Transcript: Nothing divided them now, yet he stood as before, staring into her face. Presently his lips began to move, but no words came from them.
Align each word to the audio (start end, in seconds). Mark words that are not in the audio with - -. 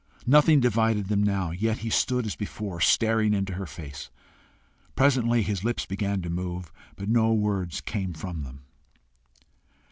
Nothing 0.25 0.59
divided 0.59 1.09
them 1.09 1.21
now, 1.21 1.51
yet 1.51 1.77
he 1.85 1.91
stood 1.91 2.25
as 2.25 2.35
before, 2.35 2.81
staring 2.81 3.35
into 3.35 3.53
her 3.53 3.67
face. 3.67 4.09
Presently 4.95 5.43
his 5.43 5.63
lips 5.63 5.85
began 5.85 6.23
to 6.23 6.29
move, 6.31 6.71
but 6.95 7.07
no 7.07 7.31
words 7.33 7.81
came 7.81 8.13
from 8.13 8.41
them. 8.41 8.61